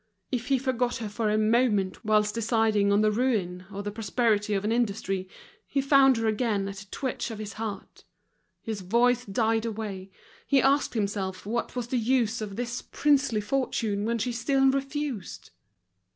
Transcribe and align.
If 0.31 0.47
he 0.47 0.57
forgot 0.57 0.95
her 0.95 1.07
for 1.07 1.29
a 1.29 1.37
moment 1.37 2.03
whilst 2.03 2.33
deciding 2.33 2.91
on 2.91 3.01
the 3.01 3.11
ruin 3.11 3.65
or 3.71 3.83
the 3.83 3.91
prosperity 3.91 4.55
of 4.55 4.65
an 4.65 4.71
industry, 4.71 5.29
he 5.67 5.79
found 5.79 6.17
her 6.17 6.25
again 6.25 6.67
at 6.67 6.81
a 6.81 6.89
twitch 6.89 7.29
of 7.29 7.37
his 7.37 7.53
heart; 7.53 8.03
his 8.63 8.81
voice 8.81 9.23
died 9.25 9.63
away, 9.63 10.09
he 10.47 10.59
asked 10.59 10.95
himself 10.95 11.45
what 11.45 11.75
was 11.75 11.89
the 11.89 11.99
use 11.99 12.41
of 12.41 12.55
this 12.55 12.81
princely 12.81 13.41
fortune 13.41 14.03
when 14.05 14.17
she 14.17 14.31
still 14.31 14.71
refused. 14.71 15.51